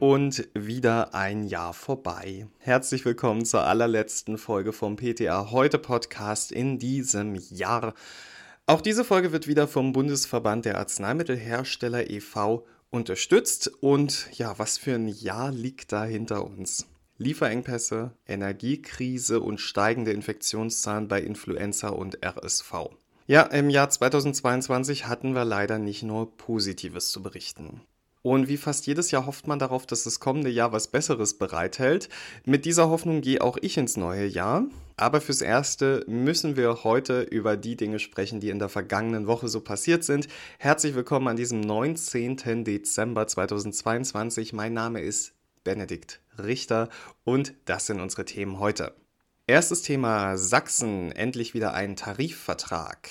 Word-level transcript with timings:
Und 0.00 0.48
wieder 0.54 1.14
ein 1.14 1.44
Jahr 1.44 1.74
vorbei. 1.74 2.46
Herzlich 2.56 3.04
willkommen 3.04 3.44
zur 3.44 3.64
allerletzten 3.64 4.38
Folge 4.38 4.72
vom 4.72 4.96
PTA 4.96 5.50
Heute 5.50 5.78
Podcast 5.78 6.52
in 6.52 6.78
diesem 6.78 7.34
Jahr. 7.34 7.92
Auch 8.64 8.80
diese 8.80 9.04
Folge 9.04 9.30
wird 9.30 9.46
wieder 9.46 9.68
vom 9.68 9.92
Bundesverband 9.92 10.64
der 10.64 10.78
Arzneimittelhersteller 10.78 12.08
e.V. 12.08 12.66
unterstützt. 12.88 13.68
Und 13.82 14.26
ja, 14.32 14.58
was 14.58 14.78
für 14.78 14.94
ein 14.94 15.06
Jahr 15.08 15.52
liegt 15.52 15.92
da 15.92 16.04
hinter 16.04 16.46
uns? 16.46 16.86
Lieferengpässe, 17.18 18.12
Energiekrise 18.26 19.40
und 19.40 19.60
steigende 19.60 20.12
Infektionszahlen 20.12 21.08
bei 21.08 21.20
Influenza 21.20 21.90
und 21.90 22.24
RSV. 22.24 22.88
Ja, 23.26 23.42
im 23.42 23.68
Jahr 23.68 23.90
2022 23.90 25.06
hatten 25.06 25.34
wir 25.34 25.44
leider 25.44 25.78
nicht 25.78 26.02
nur 26.02 26.34
Positives 26.38 27.10
zu 27.10 27.22
berichten. 27.22 27.82
Und 28.22 28.48
wie 28.48 28.58
fast 28.58 28.86
jedes 28.86 29.10
Jahr 29.10 29.24
hofft 29.24 29.46
man 29.46 29.58
darauf, 29.58 29.86
dass 29.86 30.04
das 30.04 30.20
kommende 30.20 30.50
Jahr 30.50 30.72
was 30.72 30.88
Besseres 30.88 31.38
bereithält. 31.38 32.10
Mit 32.44 32.66
dieser 32.66 32.90
Hoffnung 32.90 33.22
gehe 33.22 33.40
auch 33.40 33.56
ich 33.62 33.78
ins 33.78 33.96
neue 33.96 34.26
Jahr. 34.26 34.64
Aber 34.96 35.22
fürs 35.22 35.40
Erste 35.40 36.04
müssen 36.06 36.56
wir 36.56 36.84
heute 36.84 37.22
über 37.22 37.56
die 37.56 37.76
Dinge 37.76 37.98
sprechen, 37.98 38.38
die 38.40 38.50
in 38.50 38.58
der 38.58 38.68
vergangenen 38.68 39.26
Woche 39.26 39.48
so 39.48 39.62
passiert 39.62 40.04
sind. 40.04 40.28
Herzlich 40.58 40.94
willkommen 40.94 41.28
an 41.28 41.36
diesem 41.36 41.62
19. 41.62 42.64
Dezember 42.64 43.26
2022. 43.26 44.52
Mein 44.52 44.74
Name 44.74 45.00
ist 45.00 45.32
Benedikt 45.64 46.20
Richter 46.38 46.90
und 47.24 47.54
das 47.64 47.86
sind 47.86 48.00
unsere 48.00 48.26
Themen 48.26 48.58
heute. 48.58 48.94
Erstes 49.46 49.80
Thema 49.80 50.36
Sachsen, 50.36 51.10
endlich 51.12 51.54
wieder 51.54 51.72
ein 51.72 51.96
Tarifvertrag. 51.96 53.08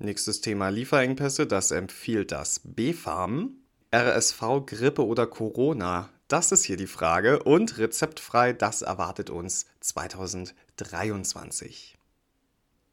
Nächstes 0.00 0.40
Thema 0.40 0.70
Lieferengpässe, 0.70 1.46
das 1.46 1.70
empfiehlt 1.70 2.32
das 2.32 2.60
BfArM. 2.64 3.57
RSV, 3.94 4.66
Grippe 4.66 5.06
oder 5.06 5.26
Corona? 5.26 6.10
Das 6.28 6.52
ist 6.52 6.64
hier 6.64 6.76
die 6.76 6.86
Frage. 6.86 7.42
Und 7.42 7.78
rezeptfrei, 7.78 8.52
das 8.52 8.82
erwartet 8.82 9.30
uns 9.30 9.64
2023. 9.80 11.96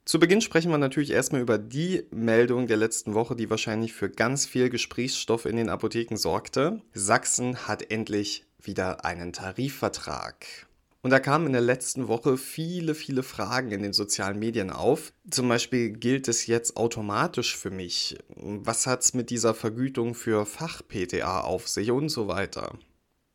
Zu 0.06 0.18
Beginn 0.18 0.40
sprechen 0.40 0.70
wir 0.70 0.78
natürlich 0.78 1.10
erstmal 1.10 1.42
über 1.42 1.58
die 1.58 2.04
Meldung 2.10 2.66
der 2.66 2.78
letzten 2.78 3.12
Woche, 3.12 3.36
die 3.36 3.50
wahrscheinlich 3.50 3.92
für 3.92 4.08
ganz 4.08 4.46
viel 4.46 4.70
Gesprächsstoff 4.70 5.44
in 5.44 5.56
den 5.56 5.68
Apotheken 5.68 6.16
sorgte. 6.16 6.80
Sachsen 6.94 7.68
hat 7.68 7.90
endlich 7.90 8.46
wieder 8.58 9.04
einen 9.04 9.34
Tarifvertrag. 9.34 10.65
Und 11.06 11.10
da 11.10 11.20
kamen 11.20 11.46
in 11.46 11.52
der 11.52 11.62
letzten 11.62 12.08
Woche 12.08 12.36
viele, 12.36 12.96
viele 12.96 13.22
Fragen 13.22 13.70
in 13.70 13.80
den 13.80 13.92
sozialen 13.92 14.40
Medien 14.40 14.70
auf. 14.70 15.12
Zum 15.30 15.48
Beispiel 15.48 15.90
gilt 15.90 16.26
es 16.26 16.48
jetzt 16.48 16.76
automatisch 16.76 17.56
für 17.56 17.70
mich. 17.70 18.18
Was 18.34 18.88
hat 18.88 19.02
es 19.02 19.14
mit 19.14 19.30
dieser 19.30 19.54
Vergütung 19.54 20.16
für 20.16 20.44
Fach-PTA 20.44 21.42
auf 21.42 21.68
sich 21.68 21.92
und 21.92 22.08
so 22.08 22.26
weiter? 22.26 22.76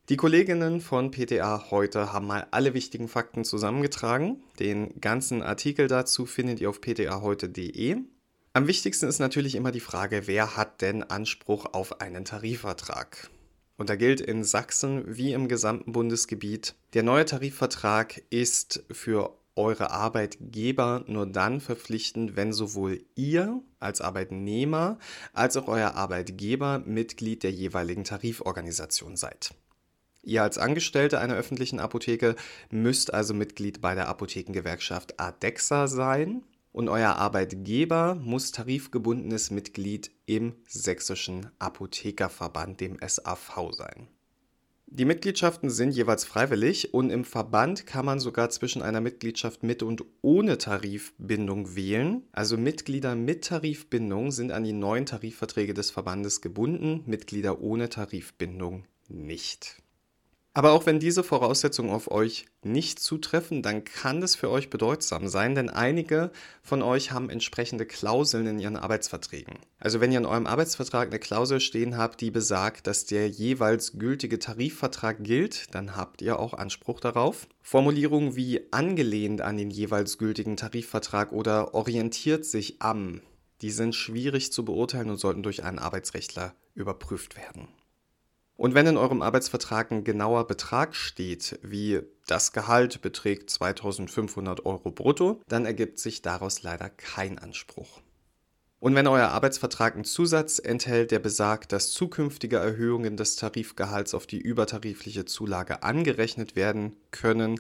Die 0.09 0.17
Kolleginnen 0.17 0.81
von 0.81 1.11
PTA 1.11 1.71
heute 1.71 2.11
haben 2.11 2.27
mal 2.27 2.45
alle 2.51 2.73
wichtigen 2.73 3.07
Fakten 3.07 3.45
zusammengetragen. 3.45 4.43
Den 4.59 4.99
ganzen 4.99 5.41
Artikel 5.41 5.87
dazu 5.87 6.25
findet 6.25 6.59
ihr 6.59 6.69
auf 6.69 6.81
ptaheute.de. 6.81 7.99
Am 8.51 8.67
wichtigsten 8.67 9.07
ist 9.07 9.19
natürlich 9.19 9.55
immer 9.55 9.71
die 9.71 9.79
Frage, 9.79 10.23
wer 10.27 10.57
hat 10.57 10.81
denn 10.81 11.03
Anspruch 11.03 11.67
auf 11.71 12.01
einen 12.01 12.25
Tarifvertrag? 12.25 13.29
Und 13.77 13.89
da 13.89 13.95
gilt 13.95 14.21
in 14.21 14.43
Sachsen 14.43 15.03
wie 15.07 15.33
im 15.33 15.47
gesamten 15.47 15.91
Bundesgebiet, 15.91 16.75
der 16.93 17.03
neue 17.03 17.25
Tarifvertrag 17.25 18.21
ist 18.29 18.83
für 18.91 19.35
eure 19.55 19.91
Arbeitgeber 19.91 21.03
nur 21.07 21.25
dann 21.25 21.59
verpflichtend, 21.59 22.35
wenn 22.35 22.53
sowohl 22.53 23.03
ihr 23.15 23.61
als 23.79 24.01
Arbeitnehmer 24.01 24.97
als 25.33 25.57
auch 25.57 25.67
euer 25.67 25.95
Arbeitgeber 25.95 26.79
Mitglied 26.79 27.43
der 27.43 27.51
jeweiligen 27.51 28.03
Tariforganisation 28.03 29.17
seid. 29.17 29.53
Ihr 30.23 30.43
als 30.43 30.57
Angestellte 30.57 31.19
einer 31.19 31.35
öffentlichen 31.35 31.79
Apotheke 31.79 32.35
müsst 32.69 33.13
also 33.13 33.33
Mitglied 33.33 33.81
bei 33.81 33.95
der 33.95 34.07
Apothekengewerkschaft 34.07 35.19
ADEXA 35.19 35.87
sein 35.87 36.43
und 36.71 36.89
euer 36.89 37.15
Arbeitgeber 37.15 38.15
muss 38.15 38.51
tarifgebundenes 38.51 39.51
Mitglied 39.51 40.11
im 40.25 40.55
Sächsischen 40.67 41.51
Apothekerverband, 41.59 42.79
dem 42.79 42.97
SAV, 43.05 43.71
sein. 43.71 44.07
Die 44.93 45.05
Mitgliedschaften 45.05 45.69
sind 45.69 45.91
jeweils 45.91 46.25
freiwillig 46.25 46.93
und 46.93 47.11
im 47.11 47.23
Verband 47.23 47.85
kann 47.85 48.05
man 48.05 48.19
sogar 48.19 48.49
zwischen 48.49 48.81
einer 48.81 48.99
Mitgliedschaft 48.99 49.63
mit 49.63 49.83
und 49.83 50.03
ohne 50.21 50.57
Tarifbindung 50.57 51.77
wählen. 51.77 52.23
Also 52.33 52.57
Mitglieder 52.57 53.15
mit 53.15 53.45
Tarifbindung 53.45 54.31
sind 54.31 54.51
an 54.51 54.65
die 54.65 54.73
neuen 54.73 55.05
Tarifverträge 55.05 55.73
des 55.73 55.91
Verbandes 55.91 56.41
gebunden, 56.41 57.03
Mitglieder 57.05 57.61
ohne 57.61 57.87
Tarifbindung 57.87 58.83
nicht. 59.07 59.81
Aber 60.53 60.73
auch 60.73 60.85
wenn 60.85 60.99
diese 60.99 61.23
Voraussetzungen 61.23 61.91
auf 61.91 62.11
euch 62.11 62.45
nicht 62.61 62.99
zutreffen, 62.99 63.61
dann 63.61 63.85
kann 63.85 64.21
es 64.21 64.35
für 64.35 64.49
euch 64.49 64.69
bedeutsam 64.69 65.29
sein, 65.29 65.55
denn 65.55 65.69
einige 65.69 66.29
von 66.61 66.81
euch 66.81 67.11
haben 67.13 67.29
entsprechende 67.29 67.85
Klauseln 67.85 68.45
in 68.47 68.59
ihren 68.59 68.75
Arbeitsverträgen. 68.75 69.59
Also 69.79 70.01
wenn 70.01 70.11
ihr 70.11 70.17
in 70.17 70.25
eurem 70.25 70.47
Arbeitsvertrag 70.47 71.07
eine 71.07 71.19
Klausel 71.19 71.61
stehen 71.61 71.97
habt, 71.97 72.19
die 72.19 72.31
besagt, 72.31 72.85
dass 72.85 73.05
der 73.05 73.29
jeweils 73.29 73.97
gültige 73.97 74.39
Tarifvertrag 74.39 75.23
gilt, 75.23 75.73
dann 75.73 75.95
habt 75.95 76.21
ihr 76.21 76.37
auch 76.37 76.53
Anspruch 76.53 76.99
darauf. 76.99 77.47
Formulierungen 77.61 78.35
wie 78.35 78.61
angelehnt 78.71 79.39
an 79.39 79.55
den 79.55 79.71
jeweils 79.71 80.17
gültigen 80.17 80.57
Tarifvertrag 80.57 81.31
oder 81.31 81.73
orientiert 81.73 82.43
sich 82.43 82.81
am, 82.81 83.21
die 83.61 83.71
sind 83.71 83.95
schwierig 83.95 84.51
zu 84.51 84.65
beurteilen 84.65 85.11
und 85.11 85.17
sollten 85.17 85.43
durch 85.43 85.63
einen 85.63 85.79
Arbeitsrechtler 85.79 86.53
überprüft 86.75 87.37
werden. 87.37 87.69
Und 88.61 88.75
wenn 88.75 88.85
in 88.85 88.97
eurem 88.97 89.23
Arbeitsvertrag 89.23 89.89
ein 89.89 90.03
genauer 90.03 90.45
Betrag 90.45 90.93
steht, 90.93 91.57
wie 91.63 92.01
das 92.27 92.51
Gehalt 92.51 93.01
beträgt 93.01 93.49
2500 93.49 94.67
Euro 94.67 94.91
brutto, 94.91 95.41
dann 95.47 95.65
ergibt 95.65 95.97
sich 95.97 96.21
daraus 96.21 96.61
leider 96.61 96.87
kein 96.87 97.39
Anspruch. 97.39 98.03
Und 98.77 98.93
wenn 98.93 99.07
euer 99.07 99.29
Arbeitsvertrag 99.29 99.95
einen 99.95 100.03
Zusatz 100.03 100.59
enthält, 100.59 101.09
der 101.09 101.17
besagt, 101.17 101.71
dass 101.71 101.89
zukünftige 101.89 102.57
Erhöhungen 102.57 103.17
des 103.17 103.35
Tarifgehalts 103.35 104.13
auf 104.13 104.27
die 104.27 104.39
übertarifliche 104.39 105.25
Zulage 105.25 105.81
angerechnet 105.81 106.55
werden 106.55 106.95
können, 107.09 107.59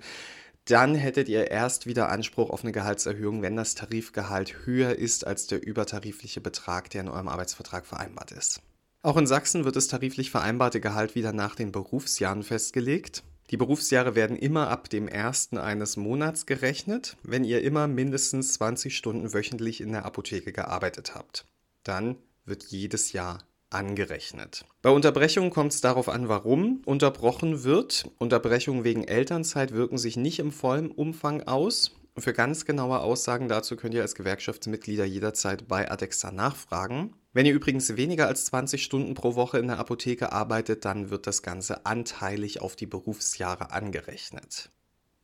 dann 0.65 0.93
hättet 0.93 1.29
ihr 1.29 1.49
erst 1.49 1.87
wieder 1.87 2.09
Anspruch 2.09 2.51
auf 2.51 2.61
eine 2.61 2.73
Gehaltserhöhung, 2.73 3.41
wenn 3.41 3.55
das 3.55 3.73
Tarifgehalt 3.73 4.67
höher 4.67 4.95
ist 4.95 5.25
als 5.25 5.47
der 5.47 5.65
übertarifliche 5.65 6.41
Betrag, 6.41 6.91
der 6.91 7.01
in 7.01 7.09
eurem 7.09 7.27
Arbeitsvertrag 7.27 7.87
vereinbart 7.87 8.31
ist. 8.33 8.61
Auch 9.03 9.17
in 9.17 9.25
Sachsen 9.25 9.65
wird 9.65 9.75
das 9.75 9.87
tariflich 9.87 10.29
vereinbarte 10.29 10.79
Gehalt 10.79 11.15
wieder 11.15 11.33
nach 11.33 11.55
den 11.55 11.71
Berufsjahren 11.71 12.43
festgelegt. 12.43 13.23
Die 13.49 13.57
Berufsjahre 13.57 14.15
werden 14.15 14.37
immer 14.37 14.69
ab 14.69 14.89
dem 14.89 15.07
ersten 15.07 15.57
eines 15.57 15.97
Monats 15.97 16.45
gerechnet, 16.45 17.17
wenn 17.23 17.43
ihr 17.43 17.63
immer 17.63 17.87
mindestens 17.87 18.53
20 18.53 18.95
Stunden 18.95 19.33
wöchentlich 19.33 19.81
in 19.81 19.91
der 19.91 20.05
Apotheke 20.05 20.53
gearbeitet 20.53 21.15
habt. 21.15 21.45
Dann 21.83 22.15
wird 22.45 22.65
jedes 22.65 23.11
Jahr 23.11 23.39
angerechnet. 23.71 24.65
Bei 24.81 24.91
Unterbrechungen 24.91 25.49
kommt 25.49 25.73
es 25.73 25.81
darauf 25.81 26.07
an, 26.07 26.27
warum 26.27 26.81
unterbrochen 26.85 27.63
wird. 27.63 28.09
Unterbrechungen 28.19 28.83
wegen 28.83 29.03
Elternzeit 29.03 29.71
wirken 29.71 29.97
sich 29.97 30.15
nicht 30.15 30.39
im 30.39 30.51
vollen 30.51 30.91
Umfang 30.91 31.43
aus. 31.43 31.91
Für 32.17 32.33
ganz 32.33 32.65
genaue 32.65 32.99
Aussagen 32.99 33.47
dazu 33.47 33.77
könnt 33.77 33.93
ihr 33.93 34.01
als 34.01 34.15
Gewerkschaftsmitglieder 34.15 35.05
jederzeit 35.05 35.67
bei 35.67 35.89
Adexa 35.89 36.31
nachfragen. 36.31 37.15
Wenn 37.31 37.45
ihr 37.45 37.53
übrigens 37.53 37.95
weniger 37.95 38.27
als 38.27 38.45
20 38.45 38.83
Stunden 38.83 39.13
pro 39.13 39.35
Woche 39.35 39.59
in 39.59 39.67
der 39.67 39.79
Apotheke 39.79 40.33
arbeitet, 40.33 40.83
dann 40.83 41.09
wird 41.09 41.25
das 41.25 41.41
Ganze 41.41 41.85
anteilig 41.85 42.61
auf 42.61 42.75
die 42.75 42.85
Berufsjahre 42.85 43.71
angerechnet. 43.71 44.69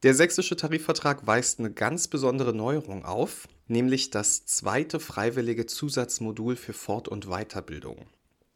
Der 0.03 0.13
sächsische 0.13 0.55
Tarifvertrag 0.55 1.27
weist 1.27 1.59
eine 1.59 1.71
ganz 1.71 2.07
besondere 2.07 2.53
Neuerung 2.53 3.03
auf, 3.03 3.47
nämlich 3.67 4.09
das 4.11 4.45
zweite 4.45 4.99
freiwillige 4.99 5.65
Zusatzmodul 5.65 6.55
für 6.55 6.73
Fort- 6.73 7.09
und 7.09 7.25
Weiterbildung. 7.25 8.05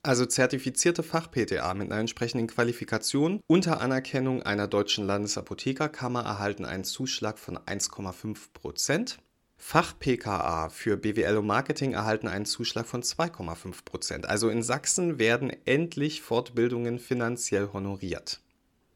Also 0.04 0.26
zertifizierte 0.26 1.04
Fach-PTA 1.04 1.74
mit 1.76 1.92
einer 1.92 2.02
entsprechenden 2.02 2.48
Qualifikation 2.48 3.40
unter 3.46 3.82
Anerkennung 3.82 4.42
einer 4.42 4.68
deutschen 4.68 5.06
Landesapothekerkammer 5.06 6.24
erhalten 6.24 6.66
einen 6.66 6.84
Zuschlag 6.84 7.38
von 7.38 7.58
1,5 7.58 8.38
Prozent 8.54 9.20
Fach-PKA 9.62 10.70
für 10.70 10.98
BWL 10.98 11.38
und 11.38 11.46
Marketing 11.46 11.94
erhalten 11.94 12.28
einen 12.28 12.48
Zuschlag 12.48 12.88
von 12.88 13.04
2,5 13.04 13.86
Prozent. 13.86 14.28
Also 14.28 14.50
in 14.50 14.64
Sachsen 14.64 15.20
werden 15.20 15.52
endlich 15.66 16.24
Fortbildungen 16.24 16.98
finanziell 16.98 17.70
honoriert. 17.72 18.42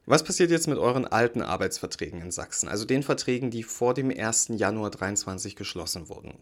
Was 0.07 0.23
passiert 0.23 0.49
jetzt 0.49 0.67
mit 0.67 0.79
euren 0.79 1.05
alten 1.05 1.43
Arbeitsverträgen 1.43 2.19
in 2.19 2.31
Sachsen, 2.31 2.67
also 2.67 2.83
den 2.83 3.03
Verträgen, 3.03 3.51
die 3.51 3.61
vor 3.61 3.93
dem 3.93 4.09
1. 4.09 4.53
Januar 4.55 4.91
2023 4.91 5.55
geschlossen 5.55 6.09
wurden? 6.09 6.33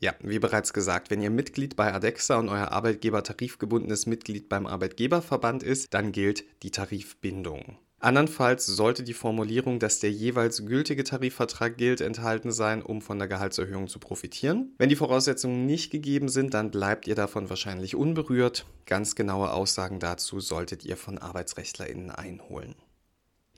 Ja, 0.00 0.14
wie 0.20 0.38
bereits 0.38 0.72
gesagt, 0.72 1.10
wenn 1.10 1.20
ihr 1.20 1.30
Mitglied 1.30 1.74
bei 1.74 1.92
ADEXA 1.92 2.38
und 2.38 2.48
euer 2.48 2.70
Arbeitgeber 2.70 3.24
tarifgebundenes 3.24 4.06
Mitglied 4.06 4.48
beim 4.48 4.66
Arbeitgeberverband 4.66 5.64
ist, 5.64 5.92
dann 5.92 6.12
gilt 6.12 6.44
die 6.62 6.70
Tarifbindung. 6.70 7.78
Andernfalls 8.00 8.64
sollte 8.64 9.02
die 9.02 9.12
Formulierung, 9.12 9.80
dass 9.80 9.98
der 9.98 10.12
jeweils 10.12 10.64
gültige 10.64 11.02
Tarifvertrag 11.02 11.76
gilt, 11.76 12.00
enthalten 12.00 12.52
sein, 12.52 12.80
um 12.80 13.02
von 13.02 13.18
der 13.18 13.26
Gehaltserhöhung 13.26 13.88
zu 13.88 13.98
profitieren. 13.98 14.72
Wenn 14.78 14.88
die 14.88 14.94
Voraussetzungen 14.94 15.66
nicht 15.66 15.90
gegeben 15.90 16.28
sind, 16.28 16.54
dann 16.54 16.70
bleibt 16.70 17.08
ihr 17.08 17.16
davon 17.16 17.50
wahrscheinlich 17.50 17.96
unberührt. 17.96 18.66
Ganz 18.86 19.16
genaue 19.16 19.50
Aussagen 19.52 19.98
dazu 19.98 20.38
solltet 20.38 20.84
ihr 20.84 20.96
von 20.96 21.18
ArbeitsrechtlerInnen 21.18 22.12
einholen. 22.12 22.76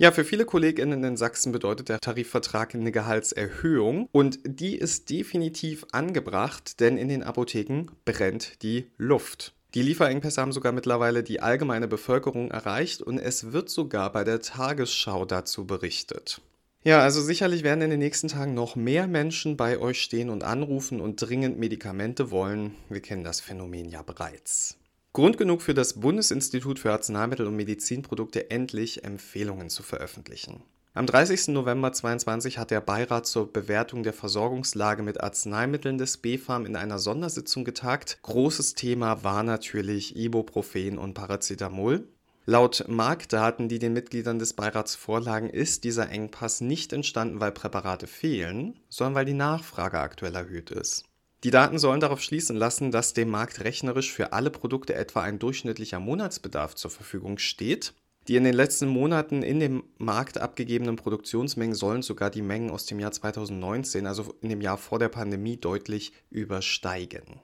Ja, 0.00 0.12
für 0.12 0.24
viele 0.24 0.46
KollegInnen 0.46 1.04
in 1.04 1.18
Sachsen 1.18 1.52
bedeutet 1.52 1.90
der 1.90 2.00
Tarifvertrag 2.00 2.74
eine 2.74 2.90
Gehaltserhöhung 2.90 4.08
und 4.12 4.38
die 4.46 4.74
ist 4.76 5.10
definitiv 5.10 5.84
angebracht, 5.92 6.80
denn 6.80 6.96
in 6.96 7.10
den 7.10 7.22
Apotheken 7.22 7.88
brennt 8.06 8.62
die 8.62 8.86
Luft. 8.96 9.52
Die 9.74 9.82
Lieferengpässe 9.82 10.40
haben 10.40 10.52
sogar 10.52 10.72
mittlerweile 10.72 11.22
die 11.22 11.40
allgemeine 11.40 11.86
Bevölkerung 11.86 12.50
erreicht 12.50 13.02
und 13.02 13.18
es 13.18 13.52
wird 13.52 13.68
sogar 13.68 14.10
bei 14.10 14.24
der 14.24 14.40
Tagesschau 14.40 15.26
dazu 15.26 15.66
berichtet. 15.66 16.40
Ja, 16.82 17.00
also 17.00 17.20
sicherlich 17.20 17.62
werden 17.62 17.82
in 17.82 17.90
den 17.90 17.98
nächsten 17.98 18.28
Tagen 18.28 18.54
noch 18.54 18.76
mehr 18.76 19.06
Menschen 19.06 19.58
bei 19.58 19.78
euch 19.78 20.00
stehen 20.00 20.30
und 20.30 20.44
anrufen 20.44 21.02
und 21.02 21.16
dringend 21.16 21.58
Medikamente 21.58 22.30
wollen. 22.30 22.74
Wir 22.88 23.02
kennen 23.02 23.22
das 23.22 23.42
Phänomen 23.42 23.90
ja 23.90 24.00
bereits. 24.00 24.79
Grund 25.12 25.38
genug 25.38 25.60
für 25.60 25.74
das 25.74 25.94
Bundesinstitut 25.94 26.78
für 26.78 26.92
Arzneimittel 26.92 27.48
und 27.48 27.56
Medizinprodukte 27.56 28.48
endlich 28.52 29.02
Empfehlungen 29.02 29.68
zu 29.68 29.82
veröffentlichen. 29.82 30.62
Am 30.94 31.06
30. 31.06 31.48
November 31.48 31.92
2022 31.92 32.58
hat 32.58 32.70
der 32.70 32.80
Beirat 32.80 33.26
zur 33.26 33.52
Bewertung 33.52 34.04
der 34.04 34.12
Versorgungslage 34.12 35.02
mit 35.02 35.20
Arzneimitteln 35.20 35.98
des 35.98 36.18
BfArM 36.18 36.64
in 36.64 36.76
einer 36.76 37.00
Sondersitzung 37.00 37.64
getagt. 37.64 38.20
Großes 38.22 38.74
Thema 38.74 39.24
war 39.24 39.42
natürlich 39.42 40.14
Ibuprofen 40.14 40.96
und 40.96 41.14
Paracetamol. 41.14 42.06
Laut 42.46 42.84
Marktdaten, 42.86 43.68
die 43.68 43.80
den 43.80 43.92
Mitgliedern 43.92 44.38
des 44.38 44.54
Beirats 44.54 44.94
vorlagen, 44.94 45.50
ist 45.50 45.82
dieser 45.82 46.08
Engpass 46.08 46.60
nicht 46.60 46.92
entstanden, 46.92 47.40
weil 47.40 47.52
Präparate 47.52 48.06
fehlen, 48.06 48.78
sondern 48.88 49.14
weil 49.16 49.24
die 49.24 49.34
Nachfrage 49.34 49.98
aktuell 49.98 50.36
erhöht 50.36 50.70
ist. 50.70 51.09
Die 51.42 51.50
Daten 51.50 51.78
sollen 51.78 52.00
darauf 52.00 52.20
schließen 52.20 52.56
lassen, 52.56 52.90
dass 52.90 53.14
dem 53.14 53.30
Markt 53.30 53.64
rechnerisch 53.64 54.12
für 54.12 54.32
alle 54.32 54.50
Produkte 54.50 54.94
etwa 54.94 55.22
ein 55.22 55.38
durchschnittlicher 55.38 55.98
Monatsbedarf 55.98 56.74
zur 56.74 56.90
Verfügung 56.90 57.38
steht. 57.38 57.94
Die 58.28 58.36
in 58.36 58.44
den 58.44 58.54
letzten 58.54 58.88
Monaten 58.88 59.42
in 59.42 59.58
dem 59.58 59.82
Markt 59.96 60.38
abgegebenen 60.38 60.96
Produktionsmengen 60.96 61.74
sollen 61.74 62.02
sogar 62.02 62.28
die 62.28 62.42
Mengen 62.42 62.70
aus 62.70 62.84
dem 62.84 63.00
Jahr 63.00 63.12
2019, 63.12 64.06
also 64.06 64.34
in 64.42 64.50
dem 64.50 64.60
Jahr 64.60 64.76
vor 64.76 64.98
der 64.98 65.08
Pandemie, 65.08 65.56
deutlich 65.56 66.12
übersteigen. 66.28 67.40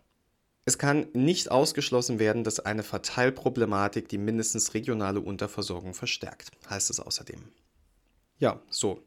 Es 0.67 0.79
kann 0.79 1.07
nicht 1.15 1.51
ausgeschlossen 1.51 2.19
werden, 2.19 2.45
dass 2.45 2.61
eine 2.61 2.83
Verteilproblematik 2.83 4.09
die 4.09 4.19
mindestens 4.19 4.75
regionale 4.75 5.21
Unterversorgung 5.21 5.95
verstärkt, 5.95 6.51
heißt 6.69 6.91
es 6.91 7.01
außerdem. 7.01 7.41
Ja, 8.39 8.61
so. 8.69 9.01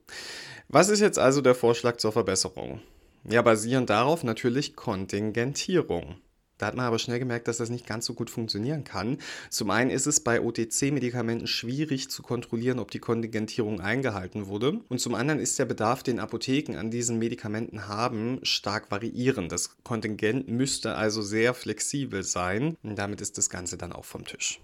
Was 0.69 0.89
ist 0.89 1.01
jetzt 1.01 1.19
also 1.19 1.41
der 1.41 1.53
Vorschlag 1.53 1.97
zur 1.97 2.11
Verbesserung? 2.11 2.81
Ja, 3.27 3.41
basierend 3.41 3.89
darauf 3.89 4.23
natürlich 4.23 4.75
Kontingentierung. 4.75 6.21
Da 6.59 6.67
hat 6.67 6.75
man 6.75 6.85
aber 6.85 6.99
schnell 6.99 7.19
gemerkt, 7.19 7.47
dass 7.47 7.57
das 7.57 7.69
nicht 7.69 7.87
ganz 7.87 8.05
so 8.05 8.13
gut 8.13 8.29
funktionieren 8.29 8.83
kann. 8.83 9.17
Zum 9.49 9.69
einen 9.71 9.89
ist 9.89 10.07
es 10.07 10.19
bei 10.19 10.41
OTC-Medikamenten 10.41 11.47
schwierig 11.47 12.09
zu 12.09 12.21
kontrollieren, 12.21 12.79
ob 12.79 12.91
die 12.91 12.99
Kontingentierung 12.99 13.79
eingehalten 13.79 14.47
wurde. 14.47 14.81
Und 14.89 14.99
zum 14.99 15.15
anderen 15.15 15.39
ist 15.39 15.57
der 15.57 15.65
Bedarf, 15.65 16.03
den 16.03 16.19
Apotheken 16.19 16.75
an 16.75 16.91
diesen 16.91 17.17
Medikamenten 17.17 17.87
haben, 17.87 18.39
stark 18.43 18.91
variierend. 18.91 19.53
Das 19.53 19.81
Kontingent 19.83 20.49
müsste 20.49 20.95
also 20.95 21.21
sehr 21.21 21.53
flexibel 21.53 22.23
sein. 22.23 22.75
Und 22.83 22.97
damit 22.97 23.21
ist 23.21 23.37
das 23.37 23.49
Ganze 23.49 23.77
dann 23.77 23.93
auch 23.93 24.05
vom 24.05 24.25
Tisch. 24.25 24.59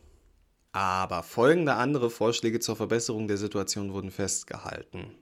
Aber 0.74 1.24
folgende 1.24 1.76
andere 1.76 2.10
Vorschläge 2.10 2.60
zur 2.60 2.76
Verbesserung 2.76 3.30
der 3.30 3.38
Situation 3.38 3.94
wurden 3.94 4.12
festgehalten. 4.12 5.14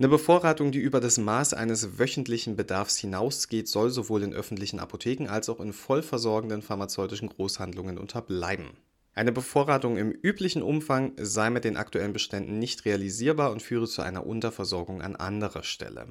Eine 0.00 0.08
Bevorratung, 0.08 0.72
die 0.72 0.78
über 0.78 0.98
das 0.98 1.18
Maß 1.18 1.52
eines 1.52 1.98
wöchentlichen 1.98 2.56
Bedarfs 2.56 2.96
hinausgeht, 2.96 3.68
soll 3.68 3.90
sowohl 3.90 4.22
in 4.22 4.32
öffentlichen 4.32 4.80
Apotheken 4.80 5.28
als 5.28 5.50
auch 5.50 5.60
in 5.60 5.74
vollversorgenden 5.74 6.62
pharmazeutischen 6.62 7.28
Großhandlungen 7.28 7.98
unterbleiben. 7.98 8.78
Eine 9.12 9.30
Bevorratung 9.30 9.98
im 9.98 10.10
üblichen 10.10 10.62
Umfang 10.62 11.12
sei 11.18 11.50
mit 11.50 11.64
den 11.64 11.76
aktuellen 11.76 12.14
Beständen 12.14 12.58
nicht 12.58 12.86
realisierbar 12.86 13.52
und 13.52 13.60
führe 13.60 13.86
zu 13.86 14.00
einer 14.00 14.26
Unterversorgung 14.26 15.02
an 15.02 15.16
anderer 15.16 15.64
Stelle. 15.64 16.06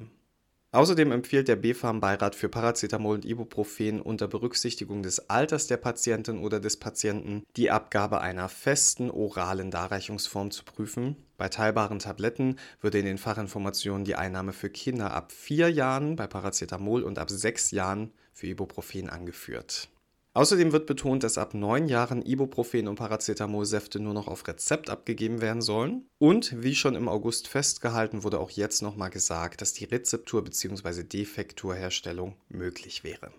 Außerdem 0.72 1.10
empfiehlt 1.10 1.48
der 1.48 1.56
BfArM-Beirat 1.56 2.36
für 2.36 2.48
Paracetamol 2.48 3.16
und 3.16 3.24
Ibuprofen 3.24 4.00
unter 4.00 4.28
Berücksichtigung 4.28 5.02
des 5.02 5.28
Alters 5.28 5.66
der 5.66 5.78
Patientin 5.78 6.38
oder 6.38 6.60
des 6.60 6.76
Patienten 6.76 7.42
die 7.56 7.72
Abgabe 7.72 8.20
einer 8.20 8.48
festen 8.48 9.10
oralen 9.10 9.72
Darreichungsform 9.72 10.52
zu 10.52 10.64
prüfen. 10.64 11.16
Bei 11.36 11.48
teilbaren 11.48 11.98
Tabletten 11.98 12.56
würde 12.80 13.00
in 13.00 13.04
den 13.04 13.18
Fachinformationen 13.18 14.04
die 14.04 14.14
Einnahme 14.14 14.52
für 14.52 14.70
Kinder 14.70 15.12
ab 15.12 15.32
vier 15.32 15.68
Jahren 15.70 16.14
bei 16.14 16.28
Paracetamol 16.28 17.02
und 17.02 17.18
ab 17.18 17.30
sechs 17.30 17.72
Jahren 17.72 18.12
für 18.32 18.46
Ibuprofen 18.46 19.10
angeführt. 19.10 19.88
Außerdem 20.32 20.70
wird 20.70 20.86
betont, 20.86 21.24
dass 21.24 21.38
ab 21.38 21.54
neun 21.54 21.88
Jahren 21.88 22.22
Ibuprofen 22.22 22.86
und 22.86 22.94
Paracetamolsäfte 22.94 23.98
nur 23.98 24.14
noch 24.14 24.28
auf 24.28 24.46
Rezept 24.46 24.88
abgegeben 24.88 25.40
werden 25.40 25.60
sollen. 25.60 26.06
Und 26.18 26.62
wie 26.62 26.76
schon 26.76 26.94
im 26.94 27.08
August 27.08 27.48
festgehalten, 27.48 28.22
wurde 28.22 28.38
auch 28.38 28.50
jetzt 28.50 28.80
nochmal 28.80 29.10
gesagt, 29.10 29.60
dass 29.60 29.72
die 29.72 29.86
Rezeptur 29.86 30.44
bzw. 30.44 31.02
Defekturherstellung 31.02 32.36
möglich 32.48 33.02
wäre. 33.02 33.32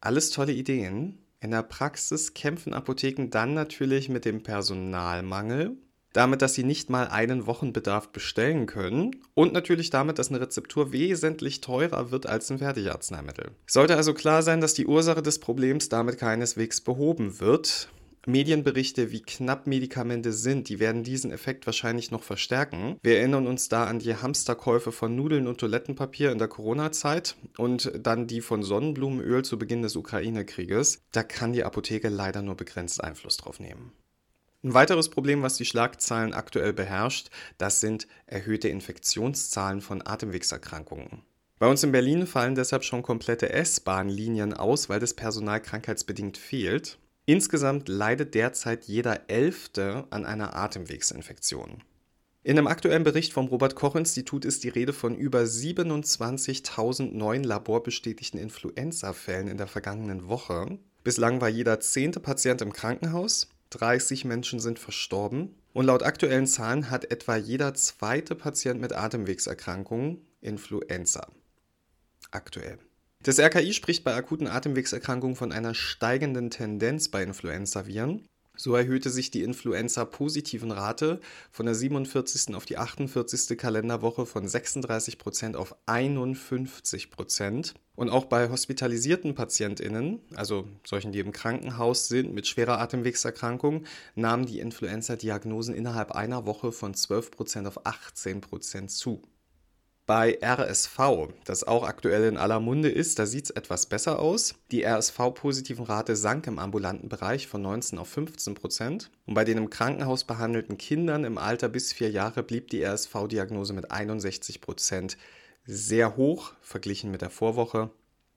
Alles 0.00 0.30
tolle 0.30 0.52
Ideen. 0.52 1.18
In 1.40 1.50
der 1.50 1.64
Praxis 1.64 2.34
kämpfen 2.34 2.72
Apotheken 2.72 3.30
dann 3.30 3.52
natürlich 3.52 4.08
mit 4.08 4.24
dem 4.24 4.44
Personalmangel 4.44 5.76
damit, 6.12 6.42
dass 6.42 6.54
sie 6.54 6.64
nicht 6.64 6.90
mal 6.90 7.08
einen 7.08 7.46
Wochenbedarf 7.46 8.08
bestellen 8.10 8.66
können 8.66 9.16
und 9.34 9.52
natürlich 9.52 9.90
damit, 9.90 10.18
dass 10.18 10.30
eine 10.30 10.40
Rezeptur 10.40 10.92
wesentlich 10.92 11.60
teurer 11.60 12.10
wird 12.10 12.26
als 12.26 12.50
ein 12.50 12.58
Fertigarzneimittel. 12.58 13.50
Sollte 13.66 13.96
also 13.96 14.14
klar 14.14 14.42
sein, 14.42 14.60
dass 14.60 14.74
die 14.74 14.86
Ursache 14.86 15.22
des 15.22 15.38
Problems 15.38 15.88
damit 15.88 16.18
keineswegs 16.18 16.80
behoben 16.80 17.40
wird. 17.40 17.88
Medienberichte, 18.26 19.10
wie 19.10 19.20
knapp 19.20 19.66
Medikamente 19.66 20.32
sind, 20.32 20.68
die 20.68 20.78
werden 20.78 21.02
diesen 21.02 21.32
Effekt 21.32 21.66
wahrscheinlich 21.66 22.12
noch 22.12 22.22
verstärken. 22.22 22.96
Wir 23.02 23.18
erinnern 23.18 23.48
uns 23.48 23.68
da 23.68 23.84
an 23.84 23.98
die 23.98 24.14
Hamsterkäufe 24.14 24.92
von 24.92 25.16
Nudeln 25.16 25.48
und 25.48 25.58
Toilettenpapier 25.58 26.30
in 26.30 26.38
der 26.38 26.46
Corona-Zeit 26.46 27.36
und 27.58 27.90
dann 28.00 28.28
die 28.28 28.40
von 28.40 28.62
Sonnenblumenöl 28.62 29.44
zu 29.44 29.58
Beginn 29.58 29.82
des 29.82 29.96
Ukraine-Krieges. 29.96 31.00
Da 31.10 31.24
kann 31.24 31.52
die 31.52 31.64
Apotheke 31.64 32.08
leider 32.08 32.42
nur 32.42 32.54
begrenzt 32.54 33.02
Einfluss 33.02 33.38
drauf 33.38 33.58
nehmen. 33.58 33.92
Ein 34.64 34.74
weiteres 34.74 35.08
Problem, 35.08 35.42
was 35.42 35.56
die 35.56 35.64
Schlagzeilen 35.64 36.34
aktuell 36.34 36.72
beherrscht, 36.72 37.30
das 37.58 37.80
sind 37.80 38.06
erhöhte 38.26 38.68
Infektionszahlen 38.68 39.80
von 39.80 40.06
Atemwegserkrankungen. 40.06 41.22
Bei 41.58 41.66
uns 41.68 41.82
in 41.82 41.90
Berlin 41.90 42.28
fallen 42.28 42.54
deshalb 42.54 42.84
schon 42.84 43.02
komplette 43.02 43.50
S-Bahn-Linien 43.50 44.54
aus, 44.54 44.88
weil 44.88 45.00
das 45.00 45.14
Personal 45.14 45.60
krankheitsbedingt 45.60 46.38
fehlt. 46.38 46.98
Insgesamt 47.24 47.88
leidet 47.88 48.34
derzeit 48.34 48.84
jeder 48.84 49.28
Elfte 49.28 50.06
an 50.10 50.24
einer 50.24 50.54
Atemwegsinfektion. 50.54 51.82
In 52.44 52.58
einem 52.58 52.66
aktuellen 52.66 53.04
Bericht 53.04 53.32
vom 53.32 53.46
Robert 53.46 53.76
Koch 53.76 53.94
Institut 53.94 54.44
ist 54.44 54.64
die 54.64 54.68
Rede 54.68 54.92
von 54.92 55.16
über 55.16 55.42
27.000 55.42 57.12
neuen 57.12 57.44
laborbestätigten 57.44 58.38
Influenza-Fällen 58.40 59.46
in 59.46 59.56
der 59.56 59.68
vergangenen 59.68 60.28
Woche. 60.28 60.78
Bislang 61.04 61.40
war 61.40 61.48
jeder 61.48 61.78
zehnte 61.80 62.18
Patient 62.18 62.60
im 62.62 62.72
Krankenhaus. 62.72 63.48
30 63.72 64.24
Menschen 64.24 64.60
sind 64.60 64.78
verstorben 64.78 65.54
und 65.72 65.86
laut 65.86 66.02
aktuellen 66.02 66.46
Zahlen 66.46 66.90
hat 66.90 67.10
etwa 67.10 67.36
jeder 67.36 67.74
zweite 67.74 68.34
Patient 68.34 68.80
mit 68.80 68.92
Atemwegserkrankungen 68.92 70.26
Influenza. 70.40 71.28
Aktuell. 72.30 72.78
Das 73.22 73.38
RKI 73.38 73.72
spricht 73.72 74.04
bei 74.04 74.14
akuten 74.14 74.48
Atemwegserkrankungen 74.48 75.36
von 75.36 75.52
einer 75.52 75.74
steigenden 75.74 76.50
Tendenz 76.50 77.08
bei 77.08 77.22
Influenzaviren. 77.22 78.26
So 78.54 78.74
erhöhte 78.76 79.08
sich 79.08 79.30
die 79.30 79.42
Influenza-positiven 79.42 80.70
Rate 80.72 81.20
von 81.50 81.64
der 81.64 81.74
47. 81.74 82.54
auf 82.54 82.66
die 82.66 82.76
48. 82.76 83.56
Kalenderwoche 83.56 84.26
von 84.26 84.46
36% 84.46 85.56
auf 85.56 85.74
51%. 85.86 87.74
Und 87.94 88.10
auch 88.10 88.26
bei 88.26 88.50
hospitalisierten 88.50 89.34
PatientInnen, 89.34 90.20
also 90.34 90.68
solchen, 90.84 91.12
die 91.12 91.20
im 91.20 91.32
Krankenhaus 91.32 92.08
sind 92.08 92.34
mit 92.34 92.46
schwerer 92.46 92.78
Atemwegserkrankung, 92.78 93.84
nahmen 94.14 94.46
die 94.46 94.60
Influenza-Diagnosen 94.60 95.74
innerhalb 95.74 96.12
einer 96.12 96.46
Woche 96.46 96.72
von 96.72 96.94
12% 96.94 97.66
auf 97.66 97.86
18% 97.86 98.88
zu. 98.88 99.22
Bei 100.04 100.36
RSV, 100.42 101.28
das 101.44 101.62
auch 101.62 101.84
aktuell 101.84 102.24
in 102.24 102.36
aller 102.36 102.58
Munde 102.58 102.90
ist, 102.90 103.20
da 103.20 103.26
sieht 103.26 103.44
es 103.44 103.50
etwas 103.50 103.86
besser 103.86 104.18
aus. 104.18 104.56
Die 104.72 104.84
RSV-positiven 104.84 105.84
Rate 105.84 106.16
sank 106.16 106.48
im 106.48 106.58
ambulanten 106.58 107.08
Bereich 107.08 107.46
von 107.46 107.62
19 107.62 107.98
auf 108.00 108.08
15 108.08 108.54
Prozent. 108.54 109.10
Und 109.26 109.34
bei 109.34 109.44
den 109.44 109.58
im 109.58 109.70
Krankenhaus 109.70 110.24
behandelten 110.24 110.76
Kindern 110.76 111.22
im 111.22 111.38
Alter 111.38 111.68
bis 111.68 111.92
vier 111.92 112.10
Jahre 112.10 112.42
blieb 112.42 112.68
die 112.70 112.82
RSV-Diagnose 112.82 113.74
mit 113.74 113.92
61 113.92 114.60
Prozent 114.60 115.16
sehr 115.64 116.16
hoch 116.16 116.52
verglichen 116.60 117.12
mit 117.12 117.22
der 117.22 117.30
Vorwoche. 117.30 117.90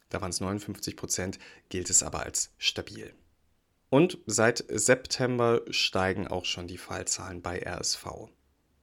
Da 0.09 0.21
waren 0.21 0.29
es 0.29 0.41
59 0.41 0.95
Prozent, 0.95 1.39
gilt 1.69 1.89
es 1.89 2.03
aber 2.03 2.21
als 2.21 2.51
stabil. 2.59 3.11
Und 3.89 4.19
seit 4.27 4.63
September 4.67 5.61
steigen 5.71 6.27
auch 6.27 6.45
schon 6.45 6.67
die 6.67 6.77
Fallzahlen 6.77 7.41
bei 7.41 7.59
RSV. 7.65 8.29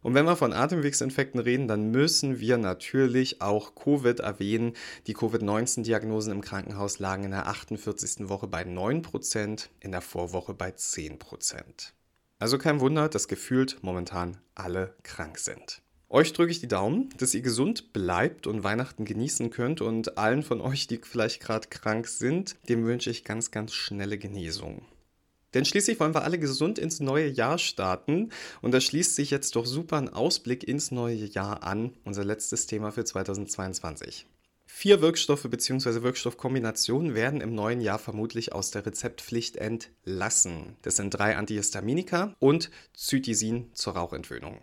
Und 0.02 0.14
wenn 0.14 0.26
wir 0.26 0.36
von 0.36 0.52
Atemwegsinfekten 0.52 1.40
reden, 1.40 1.68
dann 1.68 1.90
müssen 1.90 2.40
wir 2.40 2.58
natürlich 2.58 3.40
auch 3.40 3.74
Covid 3.74 4.20
erwähnen. 4.20 4.72
Die 5.06 5.14
Covid-19-Diagnosen 5.14 6.32
im 6.32 6.40
Krankenhaus 6.40 6.98
lagen 6.98 7.24
in 7.24 7.30
der 7.30 7.46
48. 7.46 8.28
Woche 8.28 8.48
bei 8.48 8.62
9%, 8.62 9.68
in 9.80 9.92
der 9.92 10.00
Vorwoche 10.00 10.54
bei 10.54 10.70
10%. 10.70 11.92
Also 12.40 12.58
kein 12.58 12.80
Wunder, 12.80 13.08
dass 13.08 13.28
gefühlt 13.28 13.78
momentan 13.82 14.38
alle 14.56 14.96
krank 15.04 15.38
sind. 15.38 15.80
Euch 16.08 16.34
drücke 16.34 16.50
ich 16.50 16.60
die 16.60 16.68
Daumen, 16.68 17.08
dass 17.16 17.32
ihr 17.32 17.40
gesund 17.40 17.92
bleibt 17.94 18.46
und 18.46 18.64
Weihnachten 18.64 19.04
genießen 19.04 19.48
könnt 19.48 19.80
und 19.80 20.18
allen 20.18 20.42
von 20.42 20.60
euch, 20.60 20.86
die 20.86 20.98
vielleicht 20.98 21.40
gerade 21.40 21.68
krank 21.68 22.06
sind, 22.06 22.56
dem 22.68 22.84
wünsche 22.84 23.08
ich 23.08 23.24
ganz, 23.24 23.50
ganz 23.50 23.72
schnelle 23.72 24.18
Genesung. 24.18 24.84
Denn 25.54 25.64
schließlich 25.64 26.00
wollen 26.00 26.14
wir 26.14 26.24
alle 26.24 26.38
gesund 26.38 26.78
ins 26.78 27.00
neue 27.00 27.28
Jahr 27.28 27.58
starten 27.58 28.30
und 28.60 28.72
da 28.72 28.80
schließt 28.80 29.14
sich 29.14 29.30
jetzt 29.30 29.56
doch 29.56 29.66
super 29.66 29.98
ein 29.98 30.08
Ausblick 30.08 30.64
ins 30.64 30.90
neue 30.90 31.24
Jahr 31.24 31.62
an, 31.62 31.92
unser 32.04 32.24
letztes 32.24 32.66
Thema 32.66 32.90
für 32.90 33.04
2022. 33.04 34.26
Vier 34.74 35.02
Wirkstoffe 35.02 35.46
bzw. 35.48 36.02
Wirkstoffkombinationen 36.02 37.14
werden 37.14 37.40
im 37.42 37.54
neuen 37.54 37.80
Jahr 37.82 37.98
vermutlich 37.98 38.52
aus 38.52 38.70
der 38.70 38.86
Rezeptpflicht 38.86 39.56
entlassen. 39.56 40.76
Das 40.80 40.96
sind 40.96 41.10
drei 41.10 41.36
Antihistaminika 41.36 42.34
und 42.38 42.70
Zytisin 42.94 43.70
zur 43.74 43.92
Rauchentwöhnung. 43.92 44.60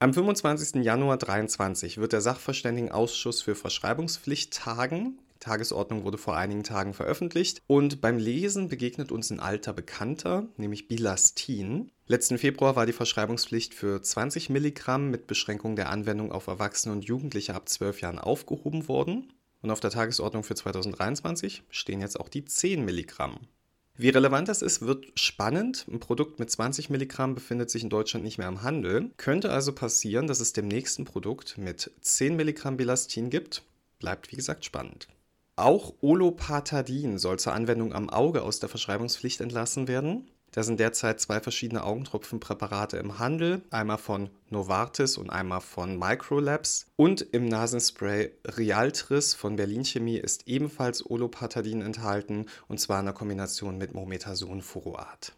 Am 0.00 0.12
25. 0.12 0.82
Januar 0.82 1.20
2023 1.20 1.98
wird 1.98 2.12
der 2.12 2.20
Sachverständigenausschuss 2.20 3.42
für 3.42 3.54
Verschreibungspflicht 3.54 4.52
tagen. 4.52 5.18
Tagesordnung 5.44 6.04
wurde 6.04 6.18
vor 6.18 6.36
einigen 6.36 6.64
Tagen 6.64 6.94
veröffentlicht 6.94 7.62
und 7.66 8.00
beim 8.00 8.18
Lesen 8.18 8.68
begegnet 8.68 9.12
uns 9.12 9.30
ein 9.30 9.40
alter 9.40 9.72
Bekannter, 9.72 10.46
nämlich 10.56 10.88
Bilastin. 10.88 11.90
Letzten 12.06 12.38
Februar 12.38 12.76
war 12.76 12.86
die 12.86 12.92
Verschreibungspflicht 12.92 13.74
für 13.74 14.00
20 14.00 14.48
Milligramm 14.50 15.10
mit 15.10 15.26
Beschränkung 15.26 15.76
der 15.76 15.90
Anwendung 15.90 16.32
auf 16.32 16.46
Erwachsene 16.46 16.94
und 16.94 17.04
Jugendliche 17.04 17.54
ab 17.54 17.68
12 17.68 18.00
Jahren 18.00 18.18
aufgehoben 18.18 18.88
worden. 18.88 19.32
Und 19.60 19.70
auf 19.70 19.80
der 19.80 19.90
Tagesordnung 19.90 20.44
für 20.44 20.54
2023 20.54 21.62
stehen 21.70 22.00
jetzt 22.00 22.18
auch 22.20 22.28
die 22.28 22.44
10 22.44 22.84
Milligramm. 22.84 23.38
Wie 23.96 24.08
relevant 24.08 24.48
das 24.48 24.60
ist, 24.60 24.82
wird 24.82 25.06
spannend. 25.14 25.86
Ein 25.90 26.00
Produkt 26.00 26.38
mit 26.38 26.50
20 26.50 26.90
Milligramm 26.90 27.34
befindet 27.34 27.70
sich 27.70 27.82
in 27.82 27.90
Deutschland 27.90 28.24
nicht 28.24 28.38
mehr 28.38 28.48
im 28.48 28.62
Handel. 28.62 29.10
Könnte 29.16 29.52
also 29.52 29.72
passieren, 29.72 30.26
dass 30.26 30.40
es 30.40 30.52
dem 30.52 30.68
nächsten 30.68 31.04
Produkt 31.04 31.58
mit 31.58 31.90
10 32.00 32.34
Milligramm 32.34 32.76
Belastin 32.76 33.30
gibt. 33.30 33.62
Bleibt 34.00 34.32
wie 34.32 34.36
gesagt 34.36 34.64
spannend. 34.64 35.06
Auch 35.56 35.94
Olopatadin 36.00 37.18
soll 37.18 37.38
zur 37.38 37.52
Anwendung 37.52 37.92
am 37.92 38.10
Auge 38.10 38.42
aus 38.42 38.58
der 38.58 38.68
Verschreibungspflicht 38.68 39.40
entlassen 39.40 39.86
werden. 39.86 40.28
Da 40.50 40.62
sind 40.62 40.78
derzeit 40.78 41.20
zwei 41.20 41.40
verschiedene 41.40 41.82
Augentropfenpräparate 41.82 42.96
im 42.96 43.18
Handel, 43.18 43.62
einmal 43.70 43.98
von 43.98 44.30
Novartis 44.50 45.16
und 45.16 45.30
einmal 45.30 45.60
von 45.60 45.98
Microlabs. 45.98 46.86
Und 46.96 47.22
im 47.22 47.46
Nasenspray 47.46 48.32
Rialtris 48.56 49.34
von 49.34 49.56
Berlin 49.56 49.84
Chemie 49.84 50.16
ist 50.16 50.46
ebenfalls 50.46 51.08
Olopatadin 51.08 51.82
enthalten, 51.82 52.46
und 52.68 52.78
zwar 52.78 53.00
in 53.00 53.06
der 53.06 53.14
Kombination 53.14 53.78
mit 53.78 53.94
Mometasone 53.94 54.62
Furoat. 54.62 55.34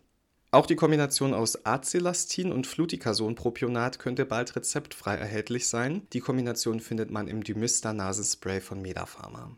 Auch 0.51 0.67
die 0.67 0.77
Kombination 0.77 1.35
aus 1.35 1.65
Acelastin 1.67 2.53
und 2.53 2.67
Fluticasonpropionat 2.67 3.99
könnte 3.99 4.25
bald 4.25 4.57
rezeptfrei 4.57 5.15
erhältlich 5.17 5.69
sein. 5.69 6.07
Die 6.13 6.21
Kombination 6.21 6.81
findet 6.81 7.11
man 7.11 7.29
im 7.29 7.43
Dymista 7.43 7.93
Nasenspray 7.93 8.61
von 8.61 8.81
Medapharma. 8.81 9.57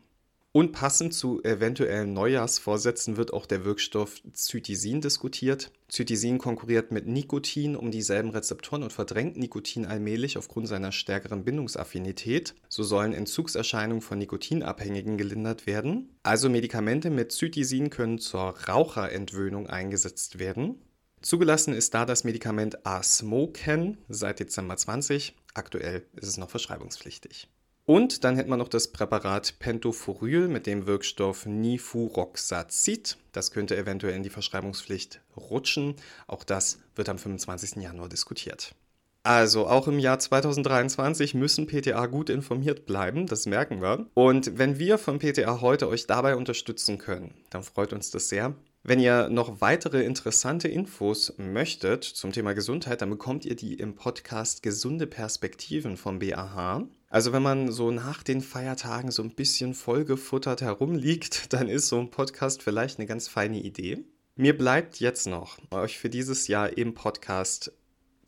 Und 0.51 0.71
passend 0.71 1.13
zu 1.13 1.43
eventuellen 1.43 2.13
Neujahrsvorsätzen 2.13 3.17
wird 3.17 3.33
auch 3.33 3.45
der 3.45 3.65
Wirkstoff 3.65 4.19
Zytisin 4.33 4.99
diskutiert. 4.99 5.71
Zytisin 5.89 6.39
konkurriert 6.39 6.91
mit 6.91 7.05
Nikotin 7.05 7.75
um 7.75 7.91
dieselben 7.91 8.31
Rezeptoren 8.31 8.81
und 8.81 8.91
verdrängt 8.91 9.37
Nikotin 9.37 9.85
allmählich 9.85 10.39
aufgrund 10.39 10.67
seiner 10.67 10.91
stärkeren 10.91 11.43
Bindungsaffinität. 11.43 12.55
So 12.67 12.81
sollen 12.81 13.13
Entzugserscheinungen 13.13 14.01
von 14.01 14.17
Nikotinabhängigen 14.17 15.19
gelindert 15.19 15.67
werden. 15.67 16.17
Also 16.23 16.49
Medikamente 16.49 17.11
mit 17.11 17.31
Zytisin 17.31 17.91
können 17.91 18.17
zur 18.17 18.57
Raucherentwöhnung 18.67 19.67
eingesetzt 19.67 20.39
werden. 20.39 20.81
Zugelassen 21.21 21.75
ist 21.75 21.93
da 21.93 22.05
das 22.05 22.23
Medikament 22.23 22.87
Asmoken 22.87 23.99
seit 24.07 24.39
Dezember 24.39 24.77
20. 24.77 25.35
Aktuell 25.53 26.07
ist 26.15 26.27
es 26.27 26.37
noch 26.37 26.49
verschreibungspflichtig. 26.49 27.49
Und 27.89 28.23
dann 28.23 28.35
hätten 28.35 28.51
wir 28.51 28.57
noch 28.57 28.67
das 28.67 28.89
Präparat 28.89 29.57
Pentoforyl 29.57 30.47
mit 30.47 30.67
dem 30.67 30.85
Wirkstoff 30.85 31.47
Nifuroxazid. 31.47 33.17
Das 33.31 33.49
könnte 33.49 33.75
eventuell 33.75 34.15
in 34.15 34.21
die 34.21 34.29
Verschreibungspflicht 34.29 35.21
rutschen. 35.35 35.95
Auch 36.27 36.43
das 36.43 36.77
wird 36.95 37.09
am 37.09 37.17
25. 37.17 37.81
Januar 37.81 38.07
diskutiert. 38.07 38.75
Also 39.23 39.65
auch 39.65 39.87
im 39.87 39.97
Jahr 39.97 40.19
2023 40.19 41.33
müssen 41.33 41.65
PTA 41.65 42.05
gut 42.05 42.29
informiert 42.29 42.85
bleiben, 42.85 43.25
das 43.25 43.47
merken 43.47 43.81
wir. 43.81 44.05
Und 44.13 44.59
wenn 44.59 44.77
wir 44.77 44.99
von 44.99 45.17
PTA 45.17 45.59
heute 45.61 45.89
euch 45.89 46.05
dabei 46.05 46.35
unterstützen 46.35 46.99
können, 46.99 47.33
dann 47.49 47.63
freut 47.63 47.91
uns 47.91 48.11
das 48.11 48.29
sehr. 48.29 48.53
Wenn 48.83 48.99
ihr 48.99 49.29
noch 49.29 49.61
weitere 49.61 50.03
interessante 50.03 50.67
Infos 50.67 51.33
möchtet 51.37 52.03
zum 52.03 52.33
Thema 52.33 52.53
Gesundheit, 52.53 53.01
dann 53.01 53.09
bekommt 53.09 53.45
ihr 53.45 53.55
die 53.55 53.73
im 53.73 53.95
Podcast 53.95 54.61
Gesunde 54.61 55.07
Perspektiven 55.07 55.97
vom 55.97 56.19
BAH. 56.19 56.87
Also 57.09 57.33
wenn 57.33 57.41
man 57.41 57.71
so 57.71 57.89
nach 57.89 58.21
den 58.21 58.41
Feiertagen 58.41 59.09
so 59.09 59.23
ein 59.23 59.33
bisschen 59.33 59.73
vollgefuttert 59.73 60.61
herumliegt, 60.61 61.51
dann 61.53 61.67
ist 61.67 61.87
so 61.87 61.99
ein 61.99 62.11
Podcast 62.11 62.61
vielleicht 62.61 62.99
eine 62.99 63.07
ganz 63.07 63.27
feine 63.27 63.59
Idee. 63.59 64.05
Mir 64.35 64.57
bleibt 64.57 64.99
jetzt 64.99 65.27
noch, 65.27 65.57
euch 65.71 65.97
für 65.97 66.09
dieses 66.09 66.47
Jahr 66.47 66.77
im 66.77 66.93
Podcast 66.93 67.73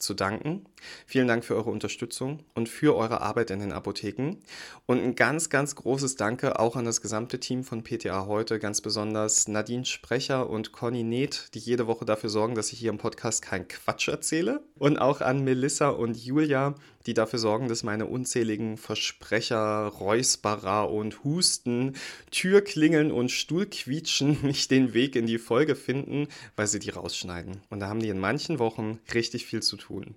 zu 0.01 0.13
danken. 0.13 0.65
Vielen 1.05 1.27
Dank 1.27 1.45
für 1.45 1.55
eure 1.55 1.69
Unterstützung 1.69 2.43
und 2.53 2.67
für 2.67 2.95
eure 2.95 3.21
Arbeit 3.21 3.51
in 3.51 3.59
den 3.59 3.71
Apotheken. 3.71 4.37
Und 4.85 5.01
ein 5.01 5.15
ganz, 5.15 5.49
ganz 5.49 5.75
großes 5.75 6.15
Danke 6.15 6.59
auch 6.59 6.75
an 6.75 6.85
das 6.85 7.01
gesamte 7.01 7.39
Team 7.39 7.63
von 7.63 7.83
PTA 7.83 8.25
heute, 8.25 8.59
ganz 8.59 8.81
besonders 8.81 9.47
Nadine 9.47 9.85
Sprecher 9.85 10.49
und 10.49 10.71
Conny 10.71 11.03
Neth, 11.03 11.49
die 11.53 11.59
jede 11.59 11.87
Woche 11.87 12.05
dafür 12.05 12.29
sorgen, 12.29 12.55
dass 12.55 12.73
ich 12.73 12.79
hier 12.79 12.89
im 12.89 12.97
Podcast 12.97 13.41
keinen 13.41 13.67
Quatsch 13.67 14.07
erzähle. 14.07 14.63
Und 14.77 14.97
auch 14.97 15.21
an 15.21 15.43
Melissa 15.43 15.89
und 15.89 16.17
Julia, 16.17 16.75
die 17.05 17.13
dafür 17.13 17.39
sorgen, 17.39 17.67
dass 17.67 17.83
meine 17.83 18.05
unzähligen 18.05 18.77
Versprecher, 18.77 19.87
Räusperer 19.87 20.89
und 20.89 21.23
Husten, 21.23 21.95
Türklingeln 22.31 23.11
und 23.11 23.31
Stuhlquietschen 23.31 24.39
nicht 24.43 24.71
den 24.71 24.93
Weg 24.93 25.15
in 25.15 25.25
die 25.25 25.37
Folge 25.37 25.75
finden, 25.75 26.27
weil 26.55 26.67
sie 26.67 26.79
die 26.79 26.89
rausschneiden. 26.89 27.61
Und 27.69 27.79
da 27.79 27.87
haben 27.87 27.99
die 27.99 28.09
in 28.09 28.19
manchen 28.19 28.59
Wochen 28.59 28.99
richtig 29.13 29.45
viel 29.45 29.61
zu 29.61 29.77
tun. 29.77 30.15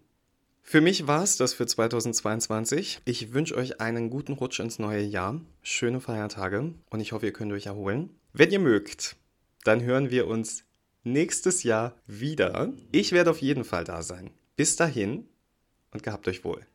Für 0.67 0.81
mich 0.81 1.07
war 1.07 1.23
es 1.23 1.37
das 1.37 1.53
für 1.53 1.67
2022. 1.67 3.01
Ich 3.05 3.35
wünsche 3.35 3.55
euch 3.55 3.81
einen 3.83 4.09
guten 4.09 4.33
Rutsch 4.33 4.61
ins 4.61 4.79
neue 4.79 5.03
Jahr, 5.03 5.41
schöne 5.63 6.01
Feiertage 6.01 6.73
und 6.89 7.01
ich 7.01 7.13
hoffe, 7.13 7.27
ihr 7.27 7.35
könnt 7.35 7.53
euch 7.53 7.67
erholen. 7.67 8.11
Wenn 8.33 8.51
ihr 8.51 8.61
mögt, 8.61 9.17
dann 9.65 9.83
hören 9.83 10.11
wir 10.11 10.27
uns 10.27 10.65
nächstes 11.05 11.63
Jahr 11.65 11.95
wieder. 12.07 12.73
Ich 12.93 13.13
werde 13.13 13.31
auf 13.31 13.43
jeden 13.43 13.65
Fall 13.65 13.85
da 13.85 14.03
sein. 14.03 14.31
Bis 14.57 14.75
dahin 14.77 15.29
und 15.93 16.03
gehabt 16.03 16.27
euch 16.29 16.45
wohl. 16.45 16.67